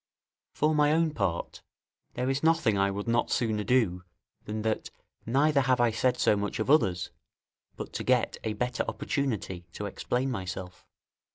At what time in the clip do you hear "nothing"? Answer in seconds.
2.41-2.75